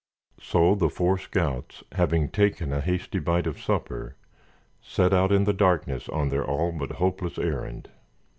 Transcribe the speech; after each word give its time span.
So 0.41 0.73
the 0.73 0.89
four 0.89 1.19
scouts, 1.19 1.83
having 1.91 2.29
taken 2.29 2.73
a 2.73 2.81
hasty 2.81 3.19
bite 3.19 3.45
of 3.45 3.61
supper, 3.61 4.15
set 4.81 5.13
out 5.13 5.31
in 5.31 5.43
the 5.43 5.53
darkness 5.53 6.09
on 6.09 6.29
their 6.29 6.43
all 6.43 6.71
but 6.71 6.93
hopeless 6.93 7.37
errand. 7.37 7.87